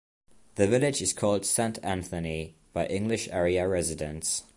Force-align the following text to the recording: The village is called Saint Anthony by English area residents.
The 0.55 0.65
village 0.65 1.03
is 1.03 1.13
called 1.13 1.45
Saint 1.45 1.77
Anthony 1.83 2.55
by 2.73 2.87
English 2.87 3.27
area 3.27 3.67
residents. 3.67 4.41